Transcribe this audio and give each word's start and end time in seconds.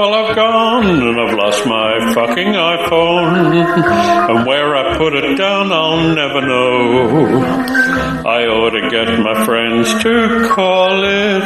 I've 0.00 0.34
gone 0.34 0.86
and 0.86 1.20
I've 1.20 1.36
lost 1.36 1.66
my 1.66 2.12
fucking 2.14 2.48
iPhone. 2.48 3.54
And 4.30 4.46
where 4.46 4.74
I 4.76 4.96
put 4.96 5.14
it 5.14 5.36
down, 5.36 5.72
I'll 5.72 6.14
never 6.14 6.40
know. 6.40 7.42
I 8.24 8.46
ought 8.46 8.70
to 8.70 8.88
get 8.90 9.18
my 9.20 9.44
friends 9.44 9.92
to 10.02 10.48
call 10.48 11.04
it, 11.04 11.42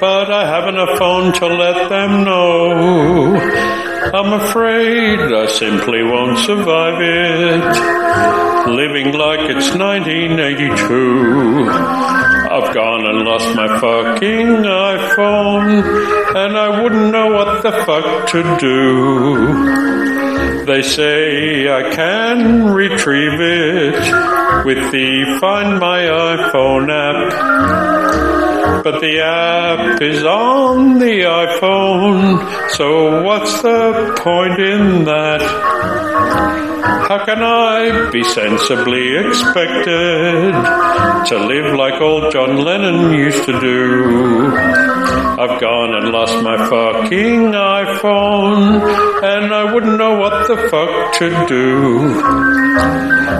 but 0.00 0.30
I 0.30 0.46
haven't 0.46 0.78
a 0.78 0.96
phone 0.96 1.32
to 1.32 1.46
let 1.46 1.88
them 1.88 2.24
know. 2.24 3.36
I'm 4.14 4.32
afraid 4.40 5.18
I 5.20 5.46
simply 5.46 6.02
won't 6.02 6.38
survive 6.38 7.00
it. 7.00 7.62
Living 8.68 9.12
like 9.12 9.48
it's 9.50 9.74
1982. 9.74 11.68
I've 12.52 12.74
gone 12.74 13.06
and 13.06 13.22
lost 13.24 13.54
my 13.56 13.68
fucking 13.80 14.66
what 17.32 17.62
the 17.62 17.72
fuck 17.86 18.28
to 18.28 18.42
do. 18.60 19.46
They 20.66 20.82
say 20.82 21.68
I 21.68 21.90
can 21.94 22.66
retrieve 22.72 23.40
it 23.40 23.94
with 24.64 24.90
the 24.92 25.38
Find 25.40 25.80
My 25.80 26.00
iPhone 26.02 26.88
app. 26.88 28.84
But 28.84 29.00
the 29.00 29.20
app 29.20 30.00
is 30.00 30.24
on 30.24 30.98
the 30.98 31.22
iPhone, 31.22 32.70
so 32.70 33.22
what's 33.22 33.60
the 33.62 34.14
point 34.18 34.58
in 34.60 35.04
that? 35.04 35.40
How 37.08 37.24
can 37.24 37.42
I 37.42 38.10
be 38.10 38.22
sensibly 38.24 39.16
expected 39.16 40.52
to 41.28 41.38
live 41.38 41.74
like 41.74 42.00
old 42.00 42.32
John 42.32 42.58
Lennon 42.58 43.12
used 43.12 43.44
to 43.44 43.60
do? 43.60 44.46
I've 45.42 45.60
gone 45.60 45.81
lost 46.12 46.42
my 46.42 46.56
fucking 46.68 47.52
iPhone, 47.52 48.82
and 49.24 49.52
I 49.52 49.72
wouldn't 49.72 49.96
know 49.96 50.18
what 50.18 50.46
the 50.46 50.68
fuck 50.68 51.14
to 51.18 51.46
do. 51.48 52.00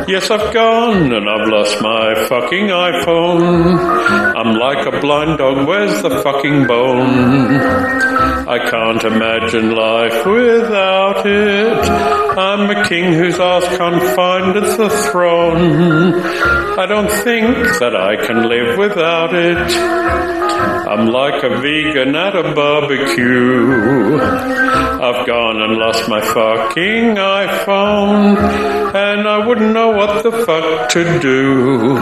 Yes, 0.08 0.30
I've 0.30 0.52
gone 0.54 1.12
and 1.12 1.28
I've 1.28 1.48
lost 1.48 1.82
my 1.82 2.14
fucking 2.28 2.68
iPhone. 2.68 3.78
I'm 4.36 4.58
like 4.58 4.86
a 4.86 5.00
blind 5.00 5.38
dog, 5.38 5.68
where's 5.68 6.02
the 6.02 6.22
fucking 6.22 6.66
bone? 6.66 7.60
I 8.52 8.70
can't 8.70 9.02
imagine 9.02 9.74
life 9.74 10.26
without 10.26 11.24
it. 11.24 11.88
I'm 12.36 12.68
a 12.68 12.86
king 12.86 13.14
whose 13.14 13.40
find 14.14 14.54
the 14.54 14.90
throne. 15.10 16.16
I 16.78 16.84
don't 16.84 17.10
think 17.10 17.56
that 17.80 17.96
I 17.96 18.16
can 18.26 18.46
live 18.46 18.76
without 18.76 19.34
it. 19.34 19.56
I'm 19.56 21.06
like 21.06 21.42
a 21.42 21.62
vegan 21.62 22.14
at 22.14 22.36
a 22.36 22.54
barbecue. 22.54 24.61
I've 25.12 25.26
gone 25.26 25.60
and 25.60 25.76
lost 25.76 26.08
my 26.08 26.22
fucking 26.22 27.16
iPhone, 27.16 28.38
and 28.94 29.28
I 29.28 29.46
wouldn't 29.46 29.74
know 29.74 29.90
what 29.90 30.22
the 30.22 30.32
fuck 30.32 30.88
to 30.90 31.18
do. 31.20 31.98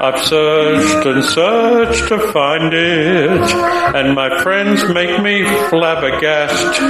I've 0.00 0.24
searched 0.24 1.06
and 1.06 1.24
searched 1.24 2.06
to 2.08 2.20
find 2.32 2.72
it, 2.72 3.52
and 3.96 4.14
my 4.14 4.42
friends 4.44 4.88
make 4.94 5.20
me 5.22 5.42
flabbergasted. 5.70 6.84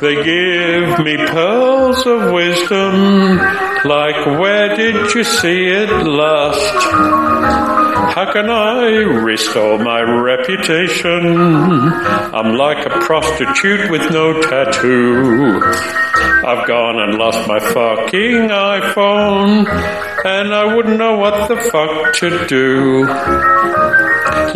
They 0.00 0.14
give 0.14 0.98
me 1.04 1.18
pearls 1.18 2.06
of 2.06 2.32
wisdom, 2.32 3.36
like 3.84 4.24
where 4.40 4.74
did 4.74 5.14
you 5.14 5.24
see 5.24 5.66
it 5.66 5.90
last? 6.06 7.81
How 8.14 8.30
can 8.30 8.50
I 8.50 8.88
restore 9.24 9.78
my 9.78 10.02
reputation? 10.02 11.34
I'm 11.34 12.56
like 12.58 12.84
a 12.84 12.90
prostitute 12.90 13.90
with 13.90 14.10
no 14.10 14.38
tattoo. 14.42 15.62
I've 16.44 16.68
gone 16.68 17.00
and 17.00 17.16
lost 17.16 17.48
my 17.48 17.58
fucking 17.58 18.50
iPhone, 18.50 19.66
and 20.26 20.54
I 20.54 20.74
wouldn't 20.76 20.98
know 20.98 21.16
what 21.16 21.48
the 21.48 21.56
fuck 21.56 22.12
to 22.16 22.46
do. 22.48 23.06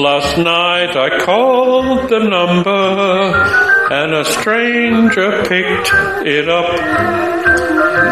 Last 0.02 0.36
night 0.36 0.94
I 0.94 1.24
called 1.24 2.10
the 2.10 2.18
number, 2.18 3.90
and 3.90 4.12
a 4.12 4.24
stranger 4.26 5.44
picked 5.44 5.90
it 6.26 6.50
up. 6.50 7.25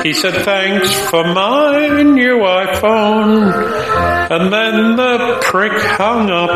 He 0.02 0.12
said, 0.12 0.34
thanks 0.44 0.92
for 1.10 1.24
my 1.24 2.02
new 2.02 2.38
iPhone. 2.38 3.52
And 4.30 4.52
then 4.52 4.96
the 4.96 5.38
prick 5.42 5.72
hung 5.72 6.30
up. 6.30 6.50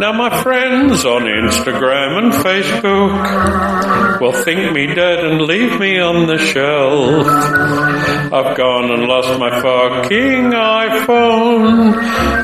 Now 0.00 0.12
my 0.12 0.42
friends 0.42 1.04
on 1.06 1.22
Instagram 1.22 2.18
and 2.18 2.32
Facebook 2.32 4.20
will 4.20 4.32
think 4.32 4.72
me 4.72 4.86
dead 4.94 5.24
and 5.24 5.40
leave 5.42 5.80
me 5.80 5.98
on 5.98 6.26
the 6.26 6.36
shelf. 6.38 7.26
I've 7.26 8.56
gone 8.56 8.90
and 8.90 9.06
lost 9.06 9.38
my 9.38 9.50
fucking 9.50 10.50
iPhone. 10.52 11.94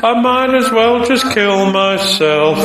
I 0.03 0.13
might 0.19 0.55
as 0.55 0.71
well 0.71 1.05
just 1.05 1.31
kill 1.33 1.71
myself. 1.71 2.57